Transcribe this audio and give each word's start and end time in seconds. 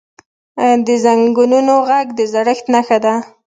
د 0.87 0.87
زنګونونو 1.05 1.75
ږغ 1.89 2.07
د 2.17 2.19
زړښت 2.33 2.65
نښه 2.73 2.97
ده. 3.05 3.13